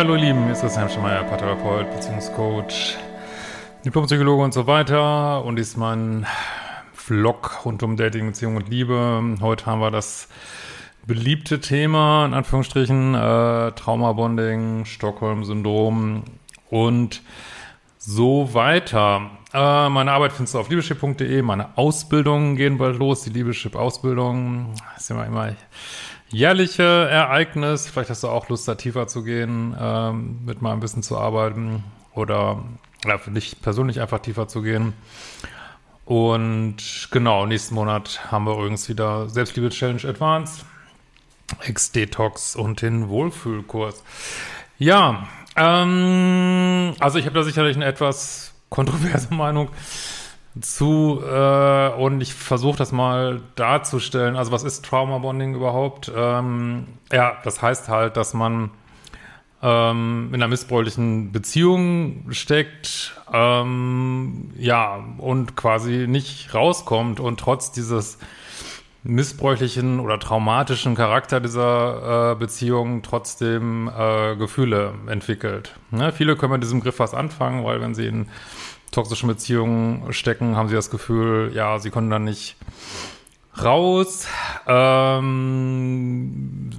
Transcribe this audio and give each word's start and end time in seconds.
Ja, 0.00 0.06
hallo 0.06 0.14
Lieben, 0.14 0.44
hier 0.44 0.52
ist 0.52 0.62
Christian 0.62 0.88
Schemeier, 0.88 1.24
Paartherapeut, 1.24 1.90
Beziehungscoach, 1.90 2.96
Diplompsychologe 3.84 4.42
und 4.42 4.54
so 4.54 4.66
weiter. 4.66 5.44
Und 5.44 5.58
ist 5.58 5.76
mein 5.76 6.24
Vlog 6.94 7.66
rund 7.66 7.82
um 7.82 7.98
Dating, 7.98 8.28
Beziehung 8.28 8.56
und 8.56 8.70
Liebe. 8.70 9.36
Heute 9.42 9.66
haben 9.66 9.82
wir 9.82 9.90
das 9.90 10.28
beliebte 11.06 11.60
Thema, 11.60 12.24
in 12.24 12.32
Anführungsstrichen, 12.32 13.14
äh, 13.14 13.72
Traumabonding, 13.72 14.86
Stockholm-Syndrom 14.86 16.22
und 16.70 17.20
so 18.10 18.54
weiter. 18.54 19.30
Äh, 19.52 19.88
meine 19.88 20.12
Arbeit 20.12 20.32
findest 20.32 20.54
du 20.54 20.58
auf 20.58 20.68
liebeschip.de. 20.68 21.42
Meine 21.42 21.76
Ausbildungen 21.78 22.56
gehen 22.56 22.78
bald 22.78 22.98
los. 22.98 23.22
Die 23.22 23.30
Liebeschip-Ausbildung 23.30 24.74
ist 24.96 25.10
immer 25.10 25.26
immer 25.26 25.54
jährliche 26.28 26.82
Ereignis. 26.82 27.88
Vielleicht 27.88 28.10
hast 28.10 28.22
du 28.22 28.28
auch 28.28 28.48
Lust, 28.48 28.66
da 28.66 28.74
tiefer 28.74 29.06
zu 29.06 29.22
gehen, 29.22 29.76
ähm, 29.78 30.40
mit 30.44 30.60
mal 30.62 30.72
ein 30.72 30.80
bisschen 30.80 31.02
zu 31.02 31.18
arbeiten 31.18 31.84
oder 32.14 32.62
ja, 33.04 33.18
für 33.18 33.30
dich 33.30 33.60
persönlich 33.60 34.00
einfach 34.00 34.20
tiefer 34.20 34.48
zu 34.48 34.62
gehen. 34.62 34.92
Und 36.04 37.08
genau, 37.12 37.46
nächsten 37.46 37.76
Monat 37.76 38.32
haben 38.32 38.44
wir 38.44 38.54
übrigens 38.54 38.88
wieder 38.88 39.28
Selbstliebe-Challenge 39.28 40.04
Advanced, 40.08 40.64
Ex-Detox 41.60 42.56
und 42.56 42.82
den 42.82 43.08
Wohlfühlkurs. 43.08 44.02
Ja, 44.78 45.28
ähm, 45.56 46.79
also 46.98 47.18
ich 47.18 47.26
habe 47.26 47.34
da 47.34 47.42
sicherlich 47.42 47.76
eine 47.76 47.86
etwas 47.86 48.54
kontroverse 48.68 49.32
Meinung 49.34 49.70
zu 50.60 51.22
äh, 51.24 51.88
und 51.90 52.20
ich 52.20 52.34
versuche 52.34 52.76
das 52.76 52.90
mal 52.92 53.40
darzustellen. 53.54 54.36
Also 54.36 54.50
was 54.50 54.64
ist 54.64 54.84
Trauma 54.84 55.18
Bonding 55.18 55.54
überhaupt? 55.54 56.10
Ähm, 56.14 56.88
ja, 57.12 57.38
das 57.44 57.62
heißt 57.62 57.88
halt, 57.88 58.16
dass 58.16 58.34
man 58.34 58.70
ähm, 59.62 60.28
in 60.28 60.34
einer 60.36 60.48
missbräuchlichen 60.48 61.32
Beziehung 61.32 62.26
steckt, 62.30 63.14
ähm, 63.32 64.52
ja, 64.56 65.04
und 65.18 65.56
quasi 65.56 66.06
nicht 66.08 66.54
rauskommt 66.54 67.20
und 67.20 67.38
trotz 67.38 67.70
dieses 67.70 68.18
missbräuchlichen 69.02 70.00
oder 70.00 70.18
traumatischen 70.18 70.94
Charakter 70.94 71.40
dieser 71.40 72.32
äh, 72.32 72.34
Beziehung 72.34 73.02
trotzdem 73.02 73.88
äh, 73.88 74.36
Gefühle 74.36 74.94
entwickelt. 75.06 75.74
Ne? 75.90 76.12
Viele 76.12 76.36
können 76.36 76.52
mit 76.52 76.62
diesem 76.62 76.80
Griff 76.80 76.98
was 76.98 77.14
anfangen, 77.14 77.64
weil 77.64 77.80
wenn 77.80 77.94
sie 77.94 78.06
in 78.06 78.28
toxischen 78.90 79.28
Beziehungen 79.28 80.12
stecken, 80.12 80.56
haben 80.56 80.68
sie 80.68 80.74
das 80.74 80.90
Gefühl, 80.90 81.52
ja, 81.54 81.78
sie 81.78 81.90
können 81.90 82.10
dann 82.10 82.24
nicht 82.24 82.56
raus. 83.62 84.26
Ähm, 84.66 86.70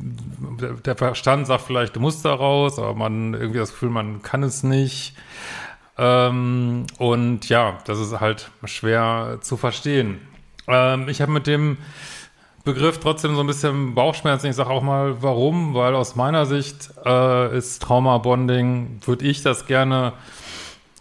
der 0.86 0.95
Verstand 0.95 1.47
sagt 1.47 1.64
vielleicht, 1.64 1.95
du 1.95 1.99
musst 1.99 2.25
da 2.25 2.33
raus, 2.33 2.77
aber 2.77 2.94
man 2.94 3.33
irgendwie 3.33 3.59
das 3.59 3.72
Gefühl, 3.72 3.89
man 3.89 4.22
kann 4.22 4.44
es 4.44 4.64
nicht. 4.64 5.16
Ähm, 5.97 6.86
und 6.97 7.49
ja, 7.49 7.77
das 7.86 7.99
ist 7.99 8.19
halt 8.19 8.52
schwer 8.66 9.39
zu 9.42 9.58
verstehen. 9.58 10.19
Ähm, 10.72 11.09
ich 11.09 11.22
habe 11.22 11.31
mit 11.31 11.47
dem 11.47 11.77
Begriff 12.64 13.00
trotzdem 13.00 13.36
so 13.36 13.41
ein 13.41 13.47
bisschen 13.47 13.95
Bauchschmerzen. 13.95 14.47
Ich 14.47 14.55
sage 14.55 14.69
auch 14.69 14.83
mal, 14.83 15.22
warum, 15.22 15.73
weil 15.73 15.95
aus 15.95 16.16
meiner 16.16 16.45
Sicht 16.45 16.91
äh, 17.05 17.58
ist 17.58 17.81
Trauma-Bonding, 17.81 19.02
würde 19.05 19.26
ich 19.26 19.42
das 19.42 19.65
gerne 19.65 20.14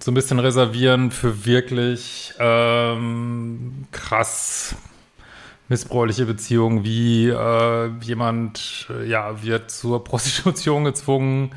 so 0.03 0.11
ein 0.11 0.15
bisschen 0.15 0.39
reservieren 0.39 1.11
für 1.11 1.45
wirklich 1.45 2.33
ähm, 2.39 3.87
krass 3.93 4.75
missbräuchliche 5.69 6.27
Beziehungen, 6.27 6.83
wie 6.83 7.29
äh, 7.29 7.91
jemand 8.01 8.89
äh, 8.91 9.09
ja 9.09 9.43
wird 9.43 9.71
zur 9.71 10.03
Prostitution 10.05 10.85
gezwungen, 10.85 11.53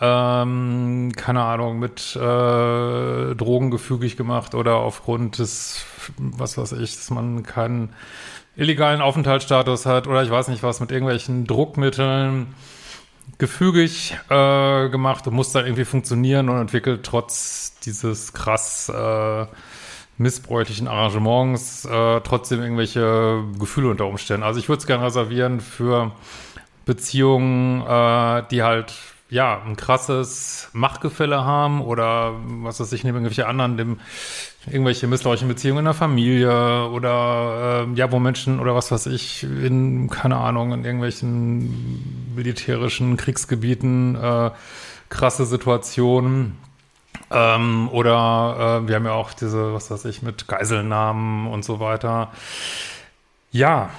ähm, 0.00 1.12
keine 1.14 1.42
Ahnung, 1.42 1.78
mit 1.78 2.16
äh, 2.16 3.34
Drogen 3.34 3.70
gefügig 3.70 4.16
gemacht 4.16 4.54
oder 4.54 4.76
aufgrund 4.76 5.38
des, 5.38 5.84
was 6.16 6.58
weiß 6.58 6.72
ich, 6.72 6.94
dass 6.96 7.10
man 7.10 7.42
keinen 7.42 7.90
illegalen 8.56 9.00
Aufenthaltsstatus 9.00 9.86
hat 9.86 10.06
oder 10.06 10.22
ich 10.22 10.30
weiß 10.30 10.48
nicht 10.48 10.62
was, 10.62 10.80
mit 10.80 10.90
irgendwelchen 10.90 11.46
Druckmitteln 11.46 12.54
gefügig 13.38 14.16
äh, 14.30 14.88
gemacht 14.88 15.26
und 15.26 15.34
muss 15.34 15.52
dann 15.52 15.66
irgendwie 15.66 15.84
funktionieren 15.84 16.48
und 16.48 16.58
entwickelt 16.58 17.04
trotz 17.04 17.78
dieses 17.84 18.32
krass 18.32 18.88
äh, 18.88 19.46
missbräuchlichen 20.18 20.88
Arrangements 20.88 21.84
äh, 21.84 22.20
trotzdem 22.22 22.62
irgendwelche 22.62 23.44
Gefühle 23.58 23.90
unter 23.90 24.06
Umständen. 24.06 24.44
Also 24.44 24.58
ich 24.58 24.68
würde 24.68 24.80
es 24.80 24.86
gerne 24.86 25.04
reservieren 25.04 25.60
für 25.60 26.12
Beziehungen, 26.86 27.82
äh, 27.82 28.44
die 28.50 28.62
halt 28.62 28.94
ja 29.28 29.60
ein 29.62 29.76
krasses 29.76 30.68
Machtgefälle 30.72 31.44
haben 31.44 31.80
oder 31.80 32.34
was 32.62 32.80
weiß 32.80 32.92
ich, 32.92 33.04
neben 33.04 33.16
irgendwelche 33.16 33.46
anderen, 33.46 33.76
dem 33.76 34.00
irgendwelche 34.66 35.06
missbräuchlichen 35.06 35.48
Beziehungen 35.48 35.80
in 35.80 35.84
der 35.86 35.94
Familie 35.94 36.88
oder 36.88 37.86
äh, 37.88 37.98
ja, 37.98 38.10
wo 38.10 38.18
Menschen 38.18 38.60
oder 38.60 38.74
was 38.74 38.90
weiß 38.90 39.06
ich, 39.06 39.44
in, 39.44 40.08
keine 40.10 40.36
Ahnung, 40.36 40.72
in 40.72 40.84
irgendwelchen 40.84 42.34
militärischen 42.34 43.16
Kriegsgebieten 43.16 44.16
äh, 44.16 44.50
krasse 45.08 45.46
Situationen. 45.46 46.58
Ähm, 47.30 47.88
oder 47.90 48.82
äh, 48.84 48.88
wir 48.88 48.96
haben 48.96 49.06
ja 49.06 49.12
auch 49.12 49.32
diese, 49.32 49.72
was 49.72 49.90
weiß 49.90 50.04
ich, 50.04 50.22
mit 50.22 50.46
Geiselnahmen 50.48 51.48
und 51.48 51.64
so 51.64 51.80
weiter. 51.80 52.30
Ja, 53.50 53.90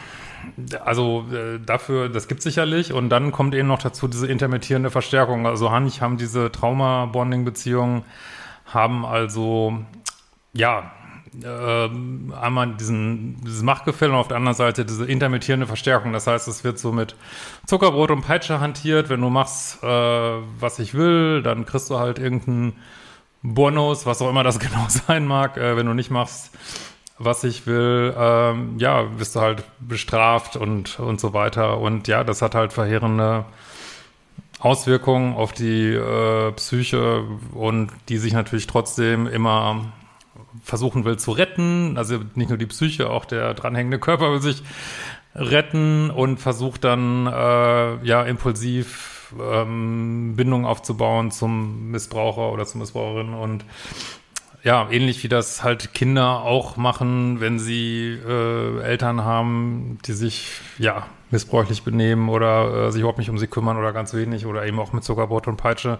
also 0.84 1.26
äh, 1.32 1.60
dafür, 1.60 2.10
das 2.10 2.28
gibt 2.28 2.42
sicherlich. 2.42 2.94
Und 2.94 3.10
dann 3.10 3.32
kommt 3.32 3.54
eben 3.56 3.68
noch 3.68 3.82
dazu 3.82 4.08
diese 4.08 4.28
intermittierende 4.28 4.90
Verstärkung. 4.90 5.46
Also 5.46 5.72
Hanich 5.72 6.02
haben 6.02 6.18
diese 6.18 6.52
Trauma-Bonding-Beziehungen, 6.52 8.04
haben 8.66 9.06
also 9.06 9.80
ja, 10.54 10.92
äh, 11.44 11.90
einmal 12.36 12.76
diesen, 12.76 13.42
dieses 13.44 13.62
Machtgefälle 13.62 14.12
und 14.12 14.18
auf 14.18 14.28
der 14.28 14.38
anderen 14.38 14.56
Seite 14.56 14.86
diese 14.86 15.06
intermittierende 15.06 15.68
Verstärkung. 15.68 16.14
Das 16.14 16.28
heißt, 16.28 16.48
es 16.48 16.64
wird 16.64 16.80
so 16.80 16.92
mit 16.92 17.16
Zuckerbrot 17.66 18.12
und 18.12 18.22
Peitsche 18.22 18.60
hantiert. 18.60 19.10
Wenn 19.10 19.22
du 19.22 19.30
machst, 19.30 19.84
äh, 19.84 19.88
was 19.88 20.80
ich 20.80 20.94
will, 20.94 21.44
dann 21.44 21.66
kriegst 21.66 21.90
du 21.90 22.00
halt 22.00 22.20
irgendeinen 22.20 22.74
Bonus, 23.44 24.06
was 24.06 24.22
auch 24.22 24.30
immer 24.30 24.44
das 24.44 24.60
genau 24.60 24.86
sein 24.88 25.26
mag. 25.26 25.58
Äh, 25.58 25.78
wenn 25.78 25.86
du 25.86 25.94
nicht 25.94 26.12
machst, 26.12 26.52
was 27.20 27.44
ich 27.44 27.66
will, 27.66 28.14
ähm, 28.18 28.76
ja, 28.78 29.04
bist 29.04 29.36
du 29.36 29.42
halt 29.42 29.64
bestraft 29.80 30.56
und, 30.56 31.00
und 31.00 31.20
so 31.20 31.34
weiter. 31.34 31.80
Und 31.80 32.08
ja, 32.08 32.24
das 32.24 32.42
hat 32.42 32.56
halt 32.56 32.74
verheerende 32.74 33.46
Auswirkungen 34.60 35.36
auf 35.36 35.52
die 35.52 35.94
äh, 35.94 36.52
Psyche 36.54 37.24
und 37.54 37.92
die 38.10 38.18
sich 38.18 38.34
natürlich 38.34 38.68
trotzdem 38.68 39.28
immer 39.28 39.92
versuchen 40.64 41.06
will 41.06 41.18
zu 41.18 41.32
retten. 41.32 41.98
Also 41.98 42.20
nicht 42.36 42.50
nur 42.50 42.58
die 42.58 42.66
Psyche, 42.66 43.10
auch 43.10 43.26
der 43.26 43.54
dranhängende 43.54 44.00
Körper 44.00 44.32
will 44.32 44.42
sich 44.42 44.64
retten 45.36 46.10
und 46.10 46.38
versucht 46.38 46.84
dann 46.84 47.28
äh, 47.28 48.06
ja 48.06 48.24
impulsiv 48.24 49.34
ähm, 49.40 50.34
Bindung 50.36 50.66
aufzubauen 50.66 51.32
zum 51.32 51.92
Missbraucher 51.92 52.52
oder 52.52 52.66
zur 52.66 52.80
Missbraucherin 52.80 53.34
und 53.34 53.66
ja, 54.64 54.90
ähnlich 54.90 55.24
wie 55.24 55.30
das 55.30 55.64
halt 55.64 55.94
Kinder 55.94 56.42
auch 56.42 56.78
machen, 56.78 57.40
wenn 57.40 57.60
sie 57.60 58.18
äh, 58.28 58.82
Eltern 58.82 59.24
haben, 59.24 60.00
die 60.06 60.14
sich 60.14 60.60
ja 60.78 61.06
missbräuchlich 61.32 61.84
benehmen 61.84 62.30
oder 62.30 62.88
äh, 62.88 62.92
sich 62.92 63.02
überhaupt 63.02 63.20
nicht 63.20 63.30
um 63.30 63.38
sie 63.38 63.48
kümmern 63.48 63.78
oder 63.78 63.94
ganz 63.94 64.14
wenig 64.14 64.46
oder 64.46 64.66
eben 64.66 64.80
auch 64.80 64.94
mit 64.94 65.04
Zuckerbrot 65.04 65.48
und 65.48 65.58
Peitsche 65.58 66.00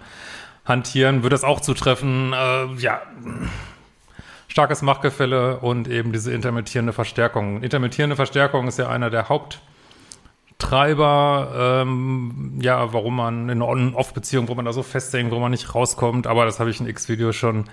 hantieren, 0.64 1.22
würde 1.22 1.34
das 1.34 1.44
auch 1.44 1.60
zutreffen. 1.60 2.32
Äh, 2.32 2.74
ja, 2.76 3.02
starkes 4.48 4.82
Machtgefälle 4.82 5.58
und 5.58 5.88
eben 5.88 6.12
diese 6.12 6.32
intermittierende 6.32 6.92
Verstärkung. 6.92 7.62
Intermittierende 7.62 8.16
Verstärkung 8.16 8.66
ist 8.68 8.78
ja 8.78 8.88
einer 8.88 9.10
der 9.10 9.28
Haupttreiber, 10.60 11.82
ähm, 11.82 12.58
ja, 12.60 12.92
warum 12.92 13.16
man 13.16 13.48
in 13.48 13.62
einer 13.62 13.68
On-Off-Beziehung, 13.68 14.48
wo 14.48 14.56
man 14.56 14.64
da 14.64 14.72
so 14.72 14.82
festhängt, 14.82 15.30
wo 15.30 15.38
man 15.38 15.52
nicht 15.52 15.72
rauskommt, 15.72 16.26
aber 16.26 16.44
das 16.46 16.58
habe 16.58 16.68
ich 16.68 16.80
in 16.80 16.88
X-Video 16.88 17.32
schon 17.32 17.66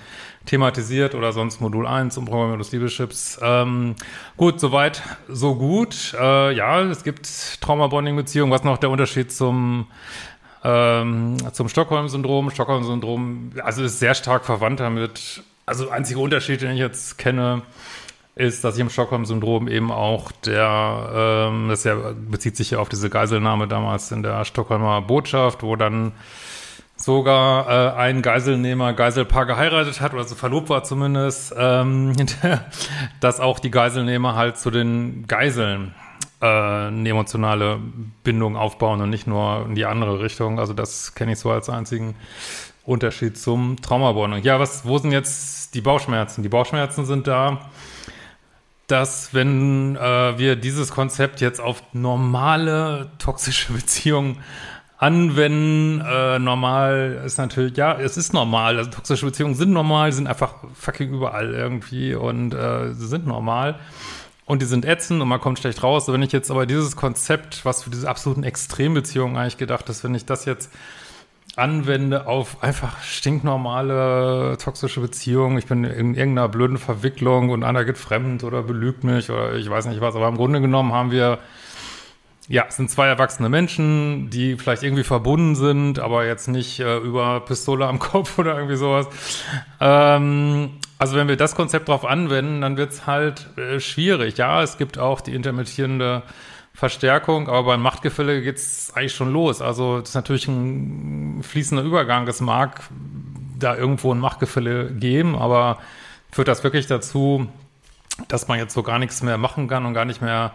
thematisiert 0.45 1.15
oder 1.15 1.33
sonst 1.33 1.61
Modul 1.61 1.87
1 1.87 2.15
um 2.19 2.25
Programmierung 2.25 2.59
des 2.59 2.71
Liebeschips. 2.71 3.39
Ähm, 3.41 3.95
gut, 4.37 4.59
soweit, 4.59 5.01
so 5.27 5.55
gut. 5.55 6.13
Äh, 6.13 6.53
ja, 6.53 6.81
es 6.83 7.03
gibt 7.03 7.27
Trauma-Bonding-Beziehungen. 7.61 8.51
Was 8.51 8.63
noch 8.63 8.77
der 8.77 8.91
Unterschied 8.91 9.31
zum 9.31 9.87
ähm, 10.63 11.37
zum 11.53 11.69
Stockholm-Syndrom. 11.69 12.51
Stockholm-Syndrom, 12.51 13.53
also 13.63 13.83
ist 13.83 13.99
sehr 13.99 14.13
stark 14.13 14.45
verwandt 14.45 14.79
damit 14.79 15.43
also 15.65 15.89
einziger 15.89 16.19
Unterschied, 16.19 16.61
den 16.61 16.71
ich 16.71 16.79
jetzt 16.79 17.17
kenne, 17.17 17.63
ist, 18.35 18.63
dass 18.63 18.75
ich 18.75 18.81
im 18.81 18.89
Stockholm-Syndrom 18.89 19.67
eben 19.67 19.91
auch 19.91 20.31
der, 20.45 21.49
ähm, 21.49 21.69
das 21.69 21.85
ja, 21.85 21.95
bezieht 22.15 22.57
sich 22.57 22.71
ja 22.71 22.79
auf 22.79 22.89
diese 22.89 23.09
Geiselnahme 23.09 23.67
damals 23.67 24.11
in 24.11 24.23
der 24.23 24.43
Stockholmer 24.43 25.01
Botschaft, 25.01 25.63
wo 25.63 25.77
dann 25.77 26.11
sogar 26.97 27.67
äh, 27.67 27.97
ein 27.97 28.21
Geiselnehmer 28.21 28.93
Geiselpaar 28.93 29.45
geheiratet 29.45 30.01
hat 30.01 30.13
oder 30.13 30.25
so 30.25 30.35
verlobt 30.35 30.69
war 30.69 30.83
zumindest, 30.83 31.53
ähm, 31.57 32.13
dass 33.21 33.39
auch 33.39 33.59
die 33.59 33.71
Geiselnehmer 33.71 34.35
halt 34.35 34.57
zu 34.57 34.69
den 34.69 35.25
Geiseln 35.27 35.95
äh, 36.41 36.45
eine 36.45 37.09
emotionale 37.09 37.79
Bindung 38.23 38.57
aufbauen 38.57 39.01
und 39.01 39.09
nicht 39.09 39.27
nur 39.27 39.65
in 39.67 39.75
die 39.75 39.85
andere 39.85 40.19
Richtung. 40.19 40.59
Also 40.59 40.73
das 40.73 41.15
kenne 41.15 41.33
ich 41.33 41.39
so 41.39 41.51
als 41.51 41.69
einzigen 41.69 42.15
Unterschied 42.83 43.37
zum 43.37 43.81
Traumabonding. 43.81 44.43
Ja, 44.43 44.59
was, 44.59 44.85
wo 44.85 44.97
sind 44.97 45.11
jetzt 45.11 45.73
die 45.73 45.81
Bauchschmerzen? 45.81 46.43
Die 46.43 46.49
Bauchschmerzen 46.49 47.05
sind 47.05 47.27
da, 47.27 47.69
dass 48.87 49.33
wenn 49.33 49.95
äh, 49.95 50.37
wir 50.37 50.55
dieses 50.55 50.91
Konzept 50.91 51.41
jetzt 51.41 51.59
auf 51.59 51.81
normale 51.93 53.11
toxische 53.17 53.73
Beziehungen 53.73 54.37
anwenden, 54.97 56.01
äh, 56.01 56.39
normal 56.39 57.21
ist 57.25 57.37
natürlich, 57.37 57.75
ja, 57.77 57.99
es 57.99 58.17
ist 58.17 58.33
normal, 58.33 58.77
also 58.77 58.89
toxische 58.89 59.25
Beziehungen 59.25 59.55
sind 59.55 59.71
normal, 59.71 60.11
sind 60.13 60.27
einfach 60.27 60.55
fucking 60.73 61.13
überall 61.13 61.53
irgendwie 61.53 62.15
und 62.15 62.53
äh, 62.53 62.93
sie 62.93 63.07
sind 63.07 63.27
normal 63.27 63.79
und 64.45 64.61
die 64.61 64.65
sind 64.65 64.85
ätzend 64.85 65.21
und 65.21 65.27
man 65.27 65.41
kommt 65.41 65.59
schlecht 65.59 65.83
raus. 65.83 66.07
Wenn 66.07 66.21
ich 66.21 66.31
jetzt 66.31 66.49
aber 66.49 66.65
dieses 66.65 66.95
Konzept, 66.95 67.65
was 67.65 67.83
für 67.83 67.89
diese 67.89 68.09
absoluten 68.09 68.43
Extrembeziehungen 68.43 69.35
eigentlich 69.35 69.57
gedacht 69.57 69.89
ist, 69.89 70.03
wenn 70.03 70.15
ich 70.15 70.25
das 70.25 70.45
jetzt 70.45 70.71
anwende 71.57 72.27
auf 72.27 72.63
einfach 72.63 73.01
stinknormale 73.03 74.57
toxische 74.57 74.99
Beziehungen. 74.99 75.57
Ich 75.57 75.67
bin 75.67 75.83
in 75.83 76.15
irgendeiner 76.15 76.49
blöden 76.49 76.77
Verwicklung 76.77 77.49
und 77.49 77.63
einer 77.63 77.85
geht 77.85 77.97
fremd 77.97 78.43
oder 78.43 78.63
belügt 78.63 79.03
mich 79.03 79.29
oder 79.29 79.53
ich 79.53 79.69
weiß 79.69 79.85
nicht 79.87 80.01
was. 80.01 80.15
Aber 80.15 80.27
im 80.27 80.35
Grunde 80.35 80.61
genommen 80.61 80.91
haben 80.91 81.11
wir, 81.11 81.39
ja, 82.47 82.65
es 82.67 82.75
sind 82.75 82.91
zwei 82.91 83.07
erwachsene 83.07 83.49
Menschen, 83.49 84.29
die 84.29 84.55
vielleicht 84.57 84.83
irgendwie 84.83 85.03
verbunden 85.03 85.55
sind, 85.55 85.99
aber 85.99 86.25
jetzt 86.25 86.47
nicht 86.47 86.79
äh, 86.79 86.97
über 86.97 87.39
Pistole 87.41 87.87
am 87.87 87.99
Kopf 87.99 88.37
oder 88.37 88.55
irgendwie 88.55 88.77
sowas. 88.77 89.07
Ähm, 89.79 90.71
also 90.97 91.15
wenn 91.15 91.27
wir 91.27 91.37
das 91.37 91.55
Konzept 91.55 91.87
drauf 91.87 92.05
anwenden, 92.05 92.61
dann 92.61 92.77
wird's 92.77 93.07
halt 93.07 93.47
äh, 93.57 93.79
schwierig. 93.79 94.37
Ja, 94.37 94.61
es 94.61 94.77
gibt 94.77 94.97
auch 94.97 95.21
die 95.21 95.33
intermittierende 95.33 96.23
Verstärkung, 96.75 97.47
aber 97.47 97.63
beim 97.63 97.81
Machtgefälle 97.81 98.41
geht's 98.41 98.91
eigentlich 98.93 99.15
schon 99.15 99.31
los. 99.31 99.61
Also 99.61 99.99
das 99.99 100.09
ist 100.09 100.15
natürlich 100.15 100.47
ein 100.47 101.41
fließender 101.41 101.83
Übergang. 101.83 102.27
Es 102.27 102.41
mag 102.41 102.81
da 103.57 103.75
irgendwo 103.75 104.13
ein 104.13 104.19
Machtgefälle 104.19 104.91
geben, 104.91 105.35
aber 105.35 105.79
führt 106.31 106.49
das 106.49 106.63
wirklich 106.65 106.87
dazu, 106.87 107.47
dass 108.27 108.49
man 108.49 108.59
jetzt 108.59 108.73
so 108.73 108.83
gar 108.83 108.99
nichts 108.99 109.23
mehr 109.23 109.37
machen 109.37 109.67
kann 109.69 109.85
und 109.85 109.93
gar 109.93 110.03
nicht 110.03 110.21
mehr 110.21 110.51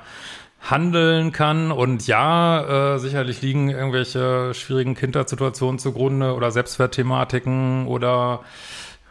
handeln 0.61 1.32
kann. 1.32 1.72
Und 1.72 2.06
ja, 2.06 2.94
äh, 2.94 2.99
sicherlich 2.99 3.40
liegen 3.40 3.70
irgendwelche 3.70 4.52
schwierigen 4.52 4.94
Kindersituationen 4.94 5.78
zugrunde 5.78 6.34
oder 6.34 6.50
Selbstwertthematiken 6.50 7.87
oder 7.87 8.40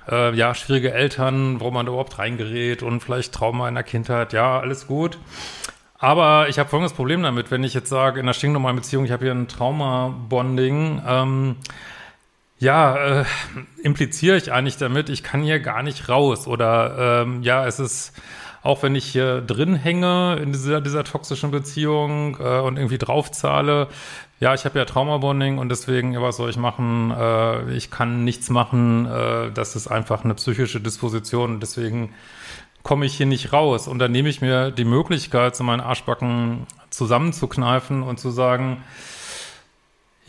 äh, 0.09 0.35
ja, 0.35 0.53
schwierige 0.53 0.93
Eltern, 0.93 1.59
wo 1.59 1.71
man 1.71 1.87
da 1.87 1.91
überhaupt 1.91 2.19
reingerät 2.19 2.83
und 2.83 3.01
vielleicht 3.01 3.33
Trauma 3.33 3.67
in 3.67 3.73
der 3.73 3.83
Kindheit. 3.83 4.33
Ja, 4.33 4.59
alles 4.59 4.85
gut. 4.85 5.17
Aber 5.99 6.47
ich 6.47 6.57
habe 6.57 6.69
folgendes 6.69 6.93
Problem 6.93 7.21
damit, 7.21 7.51
wenn 7.51 7.63
ich 7.63 7.73
jetzt 7.73 7.89
sage, 7.89 8.21
in 8.21 8.25
einer 8.25 8.33
stinknormalen 8.33 8.77
Beziehung, 8.77 9.03
ich 9.03 9.11
habe 9.11 9.25
hier 9.25 9.33
ein 9.33 9.49
Trauma-Bonding, 9.49 11.01
ähm, 11.05 11.57
ja, 12.57 13.21
äh, 13.21 13.25
impliziere 13.83 14.37
ich 14.37 14.51
eigentlich 14.51 14.77
damit, 14.77 15.09
ich 15.09 15.23
kann 15.23 15.43
hier 15.43 15.59
gar 15.59 15.83
nicht 15.83 16.07
raus. 16.07 16.47
Oder 16.47 17.23
ähm, 17.23 17.43
ja, 17.43 17.67
es 17.67 17.79
ist, 17.79 18.13
auch 18.63 18.81
wenn 18.81 18.95
ich 18.95 19.05
hier 19.05 19.41
drin 19.41 19.75
hänge 19.75 20.37
in 20.41 20.53
dieser, 20.53 20.79
dieser 20.79 21.03
toxischen 21.03 21.51
Beziehung 21.51 22.37
äh, 22.39 22.59
und 22.59 22.77
irgendwie 22.77 22.97
draufzahle, 22.97 23.89
ja, 24.39 24.53
ich 24.53 24.63
habe 24.63 24.79
ja 24.79 24.85
Trauma-Bonding 24.85 25.57
und 25.57 25.67
deswegen, 25.67 26.13
ja, 26.13 26.21
was 26.21 26.37
soll 26.37 26.49
ich 26.49 26.57
machen? 26.57 27.11
Äh, 27.11 27.73
ich 27.73 27.91
kann 27.91 28.23
nichts 28.23 28.49
machen, 28.49 29.05
äh, 29.05 29.51
das 29.51 29.75
ist 29.75 29.87
einfach 29.87 30.23
eine 30.23 30.35
psychische 30.35 30.79
Disposition 30.79 31.59
deswegen 31.59 32.13
komme 32.83 33.05
ich 33.05 33.15
hier 33.15 33.25
nicht 33.25 33.53
raus. 33.53 33.87
Und 33.87 33.99
dann 33.99 34.11
nehme 34.11 34.29
ich 34.29 34.41
mir 34.41 34.71
die 34.71 34.85
Möglichkeit, 34.85 35.55
so 35.55 35.63
meinen 35.63 35.81
Arschbacken 35.81 36.67
zusammenzukneifen 36.89 38.03
und 38.03 38.19
zu 38.19 38.31
sagen, 38.31 38.83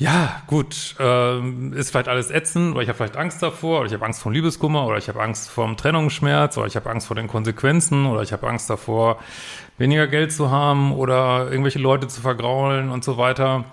ja, 0.01 0.41
gut, 0.47 0.97
äh, 0.99 1.41
ist 1.75 1.91
vielleicht 1.91 2.09
alles 2.09 2.31
ätzend, 2.31 2.73
oder 2.73 2.81
ich 2.81 2.89
habe 2.89 2.97
vielleicht 2.97 3.19
Angst 3.19 3.43
davor, 3.43 3.81
oder 3.81 3.87
ich 3.87 3.93
habe 3.93 4.07
Angst 4.07 4.23
vor 4.23 4.33
Liebeskummer, 4.33 4.87
oder 4.87 4.97
ich 4.97 5.09
habe 5.09 5.23
Angst 5.23 5.51
vor 5.51 5.67
dem 5.67 5.77
Trennungsschmerz, 5.77 6.57
oder 6.57 6.67
ich 6.67 6.75
habe 6.75 6.89
Angst 6.89 7.07
vor 7.07 7.17
den 7.17 7.29
Konsequenzen, 7.29 8.07
oder 8.07 8.23
ich 8.23 8.33
habe 8.33 8.49
Angst 8.49 8.71
davor, 8.71 9.19
weniger 9.77 10.07
Geld 10.07 10.33
zu 10.33 10.51
haben, 10.51 10.95
oder 10.95 11.51
irgendwelche 11.51 11.81
Leute 11.81 12.09
zu 12.09 12.23
vergraulen 12.23 12.89
und 12.89 13.05
so 13.05 13.19
weiter. 13.19 13.65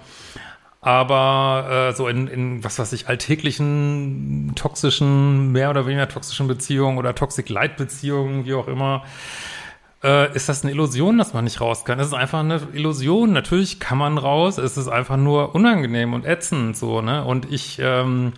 Aber 0.88 1.90
äh, 1.90 1.94
so 1.94 2.08
in, 2.08 2.28
in, 2.30 2.64
was 2.64 2.80
weiß 2.80 2.94
ich, 2.94 3.10
alltäglichen, 3.10 4.54
toxischen, 4.56 5.52
mehr 5.52 5.70
oder 5.70 5.86
weniger 5.86 6.08
toxischen 6.08 6.48
Beziehungen 6.48 6.98
oder 6.98 7.14
Toxic-Light-Beziehungen, 7.14 8.46
wie 8.46 8.54
auch 8.54 8.70
immer, 8.70 9.04
äh, 10.02 10.34
ist 10.34 10.48
das 10.48 10.64
eine 10.64 10.72
Illusion, 10.72 11.18
dass 11.18 11.34
man 11.34 11.44
nicht 11.44 11.60
raus 11.60 11.84
kann. 11.84 12.00
Es 12.00 12.08
ist 12.08 12.14
einfach 12.14 12.40
eine 12.40 12.62
Illusion. 12.72 13.34
Natürlich 13.34 13.82
kann 13.82 13.98
man 13.98 14.18
raus, 14.18 14.58
es 14.58 14.78
ist 14.78 14.88
einfach 14.88 15.18
nur 15.18 15.54
unangenehm 15.56 16.14
und 16.14 16.26
ätzend 16.26 16.78
so, 16.78 17.02
ne? 17.02 17.26
Und 17.26 17.52
ich, 17.52 17.80
ähm, 17.82 18.32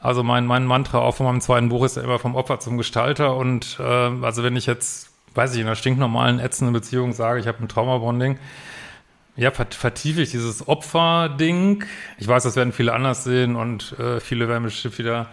also 0.00 0.22
mein, 0.22 0.46
mein 0.46 0.66
Mantra 0.66 1.00
auch 1.00 1.16
von 1.16 1.26
meinem 1.26 1.40
zweiten 1.40 1.68
Buch 1.68 1.84
ist 1.84 1.96
ja 1.96 2.04
immer 2.04 2.20
vom 2.20 2.36
Opfer 2.36 2.60
zum 2.60 2.78
Gestalter. 2.78 3.34
Und 3.34 3.78
äh, 3.80 3.82
also 3.82 4.44
wenn 4.44 4.54
ich 4.54 4.66
jetzt, 4.66 5.10
weiß 5.34 5.52
ich, 5.54 5.62
in 5.62 5.66
einer 5.66 5.74
stinknormalen, 5.74 6.38
ätzenden 6.38 6.72
Beziehung 6.72 7.12
sage, 7.12 7.40
ich 7.40 7.48
habe 7.48 7.58
ein 7.60 7.68
Traumabonding, 7.68 8.38
ja, 9.36 9.50
vertiefe 9.50 10.22
ich 10.22 10.30
dieses 10.30 10.66
Opfer-Ding. 10.66 11.84
Ich 12.18 12.26
weiß, 12.26 12.42
das 12.42 12.56
werden 12.56 12.72
viele 12.72 12.92
anders 12.94 13.24
sehen 13.24 13.54
und 13.54 13.98
äh, 13.98 14.20
viele 14.20 14.48
werden 14.48 14.64
bestimmt 14.64 14.98
wieder 14.98 15.28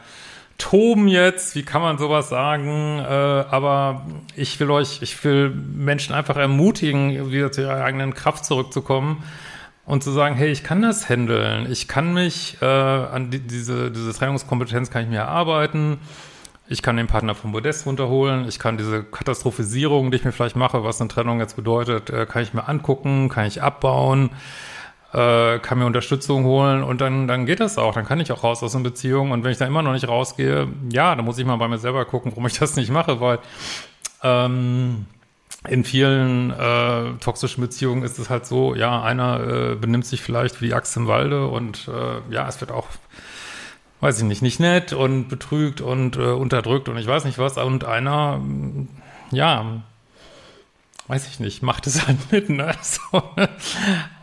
toben 0.57 1.07
jetzt. 1.07 1.55
Wie 1.55 1.63
kann 1.63 1.81
man 1.81 1.97
sowas 1.97 2.29
sagen? 2.29 2.99
Äh, 2.99 3.03
aber 3.03 4.05
ich 4.35 4.59
will 4.59 4.71
euch, 4.71 5.01
ich 5.01 5.23
will 5.23 5.49
Menschen 5.49 6.13
einfach 6.13 6.35
ermutigen, 6.35 7.31
wieder 7.31 7.51
zu 7.51 7.61
ihrer 7.61 7.83
eigenen 7.83 8.13
Kraft 8.13 8.45
zurückzukommen 8.45 9.23
und 9.85 10.03
zu 10.03 10.11
sagen, 10.11 10.35
hey, 10.35 10.51
ich 10.51 10.63
kann 10.63 10.81
das 10.81 11.09
handeln. 11.09 11.71
Ich 11.71 11.87
kann 11.87 12.13
mich 12.13 12.57
äh, 12.61 12.65
an 12.65 13.31
die, 13.31 13.39
diese, 13.39 13.91
diese 13.91 14.13
Trennungskompetenz 14.13 14.89
kann 14.89 15.03
ich 15.03 15.09
mir 15.09 15.19
erarbeiten. 15.19 15.97
Ich 16.67 16.81
kann 16.81 16.95
den 16.95 17.07
Partner 17.07 17.35
vom 17.35 17.51
Modest 17.51 17.85
runterholen. 17.85 18.47
Ich 18.47 18.57
kann 18.57 18.77
diese 18.77 19.03
Katastrophisierung, 19.03 20.11
die 20.11 20.17
ich 20.17 20.23
mir 20.23 20.31
vielleicht 20.31 20.55
mache, 20.55 20.83
was 20.83 21.01
eine 21.01 21.09
Trennung 21.09 21.39
jetzt 21.39 21.55
bedeutet, 21.55 22.09
äh, 22.09 22.25
kann 22.25 22.43
ich 22.43 22.53
mir 22.53 22.67
angucken, 22.67 23.27
kann 23.27 23.45
ich 23.45 23.61
abbauen, 23.61 24.29
äh, 25.13 25.59
kann 25.59 25.79
mir 25.79 25.85
Unterstützung 25.85 26.45
holen 26.45 26.83
und 26.83 27.01
dann, 27.01 27.27
dann 27.27 27.45
geht 27.45 27.59
das 27.59 27.77
auch. 27.77 27.93
Dann 27.93 28.05
kann 28.05 28.19
ich 28.21 28.31
auch 28.31 28.43
raus 28.43 28.63
aus 28.63 28.75
einer 28.75 28.83
Beziehung. 28.85 29.31
Und 29.31 29.43
wenn 29.43 29.51
ich 29.51 29.57
da 29.57 29.65
immer 29.65 29.81
noch 29.81 29.91
nicht 29.91 30.07
rausgehe, 30.07 30.69
ja, 30.89 31.15
dann 31.15 31.25
muss 31.25 31.37
ich 31.37 31.45
mal 31.45 31.57
bei 31.57 31.67
mir 31.67 31.79
selber 31.79 32.05
gucken, 32.05 32.31
warum 32.31 32.47
ich 32.47 32.57
das 32.59 32.75
nicht 32.77 32.91
mache, 32.91 33.19
weil 33.19 33.39
ähm, 34.23 35.05
in 35.67 35.83
vielen 35.83 36.51
äh, 36.51 37.13
toxischen 37.19 37.61
Beziehungen 37.61 38.03
ist 38.03 38.19
es 38.19 38.29
halt 38.29 38.45
so, 38.45 38.73
ja, 38.75 39.01
einer 39.01 39.71
äh, 39.71 39.75
benimmt 39.75 40.05
sich 40.05 40.21
vielleicht 40.21 40.61
wie 40.61 40.67
die 40.67 40.73
Axt 40.73 40.95
im 40.97 41.07
Walde 41.07 41.47
und 41.47 41.89
äh, 41.89 42.33
ja, 42.33 42.47
es 42.47 42.59
wird 42.61 42.71
auch 42.71 42.87
weiß 44.03 44.17
ich 44.17 44.25
nicht, 44.25 44.41
nicht 44.41 44.59
nett 44.59 44.91
und 44.91 45.29
betrügt 45.29 45.79
und 45.79 46.17
äh, 46.17 46.31
unterdrückt 46.31 46.89
und 46.89 46.97
ich 46.97 47.07
weiß 47.07 47.23
nicht 47.23 47.37
was. 47.37 47.57
Und 47.57 47.85
einer, 47.85 48.41
ja, 49.31 49.81
weiß 51.07 51.25
ich 51.29 51.39
nicht, 51.39 51.63
macht 51.63 51.87
es 51.87 52.05
halt 52.05 52.17
mit, 52.31 52.49
ne? 52.49 52.75
So? 52.81 53.23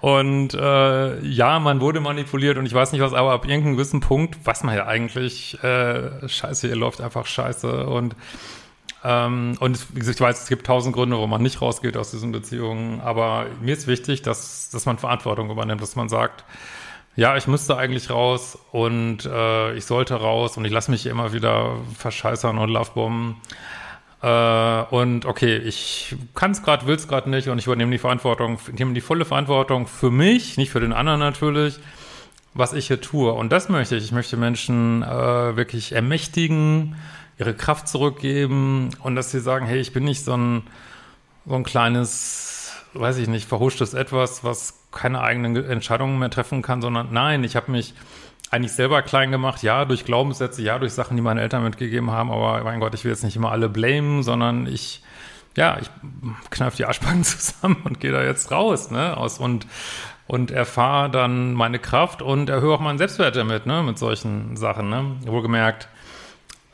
Und 0.02 0.52
äh, 0.52 1.20
ja, 1.20 1.58
man 1.60 1.80
wurde 1.80 2.00
manipuliert 2.00 2.58
und 2.58 2.66
ich 2.66 2.74
weiß 2.74 2.92
nicht 2.92 3.00
was, 3.00 3.14
aber 3.14 3.32
ab 3.32 3.46
irgendeinem 3.46 3.76
gewissen 3.76 4.00
Punkt 4.00 4.44
weiß 4.44 4.64
man 4.64 4.76
ja 4.76 4.86
eigentlich, 4.86 5.62
äh, 5.64 6.28
scheiße, 6.28 6.68
ihr 6.68 6.76
läuft 6.76 7.00
einfach 7.00 7.24
scheiße 7.24 7.86
und 7.86 8.14
ähm, 9.02 9.56
und 9.60 9.86
ich 9.94 10.20
weiß, 10.20 10.42
es 10.42 10.48
gibt 10.48 10.66
tausend 10.66 10.94
Gründe, 10.94 11.16
warum 11.16 11.30
man 11.30 11.40
nicht 11.40 11.62
rausgeht 11.62 11.96
aus 11.96 12.10
diesen 12.10 12.32
Beziehungen, 12.32 13.00
aber 13.00 13.46
mir 13.62 13.72
ist 13.72 13.86
wichtig, 13.86 14.20
dass, 14.20 14.68
dass 14.68 14.84
man 14.84 14.98
Verantwortung 14.98 15.50
übernimmt, 15.50 15.80
dass 15.80 15.96
man 15.96 16.10
sagt, 16.10 16.44
ja, 17.20 17.36
ich 17.36 17.46
müsste 17.46 17.76
eigentlich 17.76 18.08
raus 18.08 18.58
und 18.72 19.26
äh, 19.26 19.74
ich 19.74 19.84
sollte 19.84 20.14
raus 20.14 20.56
und 20.56 20.64
ich 20.64 20.72
lasse 20.72 20.90
mich 20.90 21.04
immer 21.04 21.34
wieder 21.34 21.76
verscheißern 21.98 22.56
und 22.56 22.70
lovebomben. 22.70 23.36
Äh, 24.22 24.82
und 24.84 25.26
okay, 25.26 25.58
ich 25.58 26.16
kann 26.34 26.52
es 26.52 26.62
gerade, 26.62 26.86
will 26.86 26.94
es 26.94 27.08
gerade 27.08 27.28
nicht 27.28 27.48
und 27.48 27.58
ich 27.58 27.66
übernehme 27.66 27.92
die 27.92 27.98
Verantwortung, 27.98 28.58
nehme 28.72 28.94
die 28.94 29.02
volle 29.02 29.26
Verantwortung 29.26 29.86
für 29.86 30.10
mich, 30.10 30.56
nicht 30.56 30.70
für 30.70 30.80
den 30.80 30.94
anderen 30.94 31.20
natürlich, 31.20 31.78
was 32.54 32.72
ich 32.72 32.86
hier 32.86 33.02
tue. 33.02 33.30
Und 33.34 33.52
das 33.52 33.68
möchte 33.68 33.96
ich. 33.96 34.04
Ich 34.04 34.12
möchte 34.12 34.38
Menschen 34.38 35.02
äh, 35.02 35.56
wirklich 35.56 35.92
ermächtigen, 35.92 36.96
ihre 37.38 37.52
Kraft 37.52 37.86
zurückgeben 37.86 38.96
und 39.02 39.14
dass 39.14 39.30
sie 39.30 39.40
sagen, 39.40 39.66
hey, 39.66 39.78
ich 39.78 39.92
bin 39.92 40.04
nicht 40.04 40.24
so 40.24 40.38
ein, 40.38 40.62
so 41.44 41.54
ein 41.54 41.64
kleines, 41.64 42.72
weiß 42.94 43.18
ich 43.18 43.28
nicht, 43.28 43.46
verhuschtes 43.46 43.92
Etwas, 43.92 44.42
was 44.42 44.79
keine 44.92 45.20
eigenen 45.20 45.56
Entscheidungen 45.56 46.18
mehr 46.18 46.30
treffen 46.30 46.62
kann, 46.62 46.82
sondern 46.82 47.08
nein, 47.12 47.44
ich 47.44 47.56
habe 47.56 47.70
mich 47.70 47.94
eigentlich 48.50 48.72
selber 48.72 49.02
klein 49.02 49.30
gemacht, 49.30 49.62
ja, 49.62 49.84
durch 49.84 50.04
Glaubenssätze, 50.04 50.62
ja, 50.62 50.78
durch 50.78 50.92
Sachen, 50.92 51.16
die 51.16 51.22
meine 51.22 51.40
Eltern 51.40 51.62
mitgegeben 51.62 52.10
haben, 52.10 52.30
aber 52.30 52.62
mein 52.64 52.80
Gott, 52.80 52.94
ich 52.94 53.04
will 53.04 53.12
jetzt 53.12 53.22
nicht 53.22 53.36
immer 53.36 53.52
alle 53.52 53.68
blamen, 53.68 54.22
sondern 54.22 54.66
ich, 54.66 55.02
ja, 55.56 55.78
ich 55.80 55.88
kneif 56.50 56.74
die 56.74 56.84
Arschbacken 56.84 57.22
zusammen 57.24 57.76
und 57.84 58.00
gehe 58.00 58.10
da 58.10 58.24
jetzt 58.24 58.50
raus, 58.50 58.90
ne, 58.90 59.16
aus 59.16 59.38
und, 59.38 59.66
und 60.26 60.50
erfahre 60.50 61.10
dann 61.10 61.54
meine 61.54 61.78
Kraft 61.78 62.22
und 62.22 62.50
erhöhe 62.50 62.74
auch 62.74 62.80
meinen 62.80 62.98
Selbstwert 62.98 63.36
damit, 63.36 63.66
ne, 63.66 63.84
mit 63.84 63.98
solchen 63.98 64.56
Sachen, 64.56 64.90
ne, 64.90 65.16
wohlgemerkt, 65.26 65.88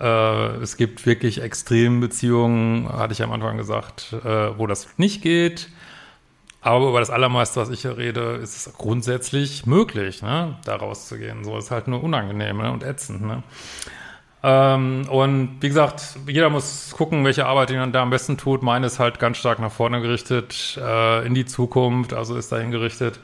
äh, 0.01 0.57
es 0.57 0.79
gibt 0.79 1.05
wirklich 1.05 1.43
extreme 1.43 2.01
Beziehungen, 2.01 2.89
hatte 2.89 3.13
ich 3.13 3.23
am 3.23 3.33
Anfang 3.33 3.59
gesagt, 3.59 4.15
äh, 4.25 4.59
wo 4.59 4.67
das 4.67 4.89
nicht 4.97 5.23
geht, 5.23 5.69
Aber 6.61 6.89
über 6.89 7.01
das 7.01 7.11
Allermeiste, 7.11 7.61
was 7.61 7.71
ich 7.71 7.83
hier 7.83 7.97
rede, 7.97 8.41
ist 8.43 8.67
es 8.67 8.75
grundsätzlich 8.77 9.67
möglich, 9.67 10.23
ne, 10.23 10.59
da 10.65 10.77
rauszugehen. 10.77 11.45
So 11.45 11.57
ist 11.57 11.71
halt 11.71 11.87
nur 11.87 12.03
unangenehm 12.03 12.57
ne, 12.59 12.73
und 12.73 12.83
ätzend. 12.83 13.23
Ne? 13.23 13.43
Ähm, 14.43 15.07
und 15.09 15.59
wie 15.61 15.69
gesagt, 15.69 16.19
jeder 16.27 16.51
muss 16.51 16.93
gucken, 16.97 17.25
welche 17.25 17.47
Arbeit 17.47 17.71
er 17.71 17.87
da 17.89 18.03
am 18.03 18.11
besten 18.11 18.37
tut. 18.37 18.63
Meine 18.63 18.87
ist 18.87 18.99
halt 18.99 19.19
ganz 19.19 19.39
stark 19.39 19.59
nach 19.59 19.73
vorne 19.73 20.01
gerichtet, 20.01 20.79
äh, 20.81 21.27
in 21.27 21.35
die 21.35 21.47
Zukunft, 21.47 22.13
also 22.13 22.37
ist 22.37 22.53
dahin 22.53 22.71
gerichtet. 22.71 23.21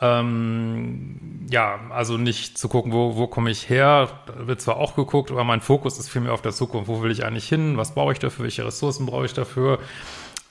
Ähm, 0.00 1.46
ja, 1.50 1.78
also 1.90 2.16
nicht 2.16 2.58
zu 2.58 2.68
gucken, 2.68 2.92
wo, 2.92 3.16
wo 3.16 3.26
komme 3.26 3.50
ich 3.50 3.68
her, 3.68 4.08
da 4.26 4.46
wird 4.46 4.60
zwar 4.60 4.76
auch 4.76 4.96
geguckt, 4.96 5.30
aber 5.30 5.44
mein 5.44 5.60
Fokus 5.60 5.98
ist 5.98 6.08
vielmehr 6.08 6.32
auf 6.32 6.42
der 6.42 6.52
Zukunft. 6.52 6.88
Wo 6.88 7.02
will 7.02 7.10
ich 7.10 7.24
eigentlich 7.24 7.48
hin? 7.48 7.76
Was 7.76 7.94
brauche 7.94 8.12
ich 8.12 8.18
dafür? 8.18 8.44
Welche 8.44 8.66
Ressourcen 8.66 9.06
brauche 9.06 9.26
ich 9.26 9.34
dafür? 9.34 9.78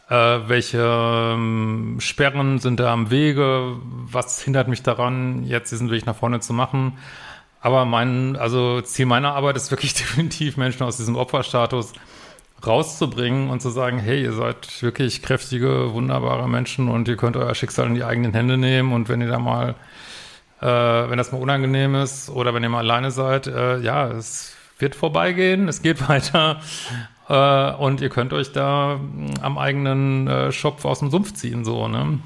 Äh, 0.09 0.15
welche 0.47 0.83
ähm, 0.83 1.97
Sperren 1.99 2.59
sind 2.59 2.79
da 2.79 2.91
am 2.91 3.09
Wege? 3.09 3.77
Was 3.83 4.41
hindert 4.41 4.67
mich 4.67 4.83
daran, 4.83 5.43
jetzt 5.43 5.71
diesen 5.71 5.91
Weg 5.91 6.05
nach 6.05 6.15
vorne 6.15 6.39
zu 6.39 6.53
machen? 6.53 6.97
Aber 7.61 7.85
mein, 7.85 8.35
also 8.35 8.81
Ziel 8.81 9.05
meiner 9.05 9.33
Arbeit 9.35 9.55
ist 9.55 9.71
wirklich 9.71 9.93
definitiv, 9.93 10.57
Menschen 10.57 10.83
aus 10.83 10.97
diesem 10.97 11.15
Opferstatus 11.15 11.93
rauszubringen 12.65 13.49
und 13.49 13.61
zu 13.61 13.69
sagen, 13.69 13.99
hey, 13.99 14.21
ihr 14.21 14.33
seid 14.33 14.81
wirklich 14.81 15.21
kräftige, 15.21 15.93
wunderbare 15.93 16.47
Menschen 16.47 16.89
und 16.89 17.07
ihr 17.07 17.17
könnt 17.17 17.37
euer 17.37 17.55
Schicksal 17.55 17.87
in 17.87 17.95
die 17.95 18.03
eigenen 18.03 18.33
Hände 18.33 18.57
nehmen 18.57 18.93
und 18.93 19.09
wenn 19.09 19.21
ihr 19.21 19.27
da 19.27 19.39
mal, 19.39 19.75
äh, 20.61 20.65
wenn 20.65 21.17
das 21.17 21.31
mal 21.31 21.41
unangenehm 21.41 21.95
ist 21.95 22.29
oder 22.29 22.53
wenn 22.53 22.63
ihr 22.63 22.69
mal 22.69 22.79
alleine 22.79 23.11
seid, 23.11 23.47
äh, 23.47 23.79
ja, 23.79 24.07
es 24.07 24.55
wird 24.79 24.95
vorbeigehen, 24.95 25.67
es 25.67 25.81
geht 25.81 26.07
weiter 26.09 26.61
äh, 27.29 27.71
und 27.73 28.01
ihr 28.01 28.09
könnt 28.09 28.33
euch 28.33 28.51
da 28.51 28.97
mm, 28.97 29.33
am 29.41 29.57
eigenen 29.57 30.27
äh, 30.27 30.51
Schopf 30.51 30.85
aus 30.85 30.99
dem 30.99 31.09
Sumpf 31.09 31.33
ziehen, 31.33 31.63
so, 31.65 31.87
ne? 31.87 32.19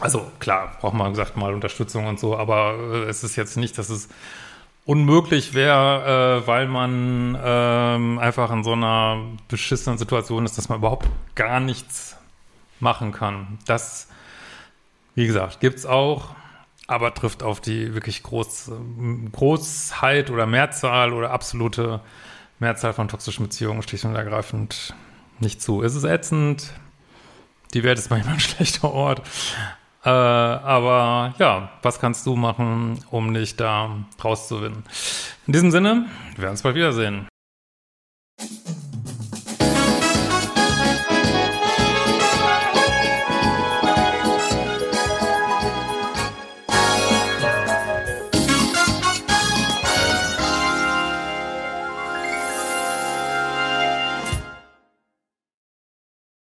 Also 0.00 0.26
klar, 0.38 0.76
braucht 0.80 0.94
man 0.94 1.12
gesagt 1.12 1.36
mal 1.36 1.52
Unterstützung 1.52 2.06
und 2.06 2.18
so, 2.18 2.36
aber 2.36 2.74
äh, 2.78 3.02
es 3.04 3.24
ist 3.24 3.36
jetzt 3.36 3.56
nicht, 3.56 3.76
dass 3.78 3.90
es 3.90 4.08
unmöglich 4.84 5.54
wäre, 5.54 6.42
äh, 6.42 6.46
weil 6.46 6.66
man 6.66 7.38
ähm, 7.42 8.18
einfach 8.18 8.50
in 8.50 8.64
so 8.64 8.72
einer 8.72 9.18
beschissenen 9.48 9.98
Situation 9.98 10.44
ist, 10.44 10.58
dass 10.58 10.68
man 10.68 10.78
überhaupt 10.78 11.08
gar 11.34 11.60
nichts 11.60 12.16
machen 12.80 13.12
kann. 13.12 13.58
Das, 13.66 14.08
wie 15.14 15.26
gesagt, 15.26 15.60
gibt's 15.60 15.86
auch, 15.86 16.34
aber 16.88 17.14
trifft 17.14 17.42
auf 17.42 17.60
die 17.60 17.94
wirklich 17.94 18.22
Groß, 18.22 18.72
Großheit 19.30 20.30
oder 20.30 20.46
Mehrzahl 20.46 21.12
oder 21.12 21.30
absolute 21.30 22.00
Mehrzahl 22.62 22.94
von 22.94 23.08
toxischen 23.08 23.44
Beziehungen 23.44 23.82
schlicht 23.82 24.04
und 24.06 24.14
ergreifend 24.14 24.94
nicht 25.40 25.60
zu. 25.60 25.82
Es 25.82 25.94
ist 25.94 26.04
ätzend. 26.04 26.72
Die 27.74 27.82
Welt 27.82 27.98
ist 27.98 28.08
manchmal 28.08 28.34
ein 28.34 28.40
schlechter 28.48 28.90
Ort. 28.90 29.20
Äh, 30.04 30.08
aber 30.08 31.34
ja, 31.38 31.70
was 31.82 32.00
kannst 32.00 32.24
du 32.26 32.34
machen, 32.34 33.04
um 33.10 33.34
dich 33.34 33.56
da 33.56 33.90
rauszuwinden? 34.22 34.84
In 35.46 35.52
diesem 35.52 35.70
Sinne, 35.70 36.06
wir 36.34 36.42
werden 36.42 36.52
uns 36.52 36.62
bald 36.62 36.76
wiedersehen. 36.76 37.28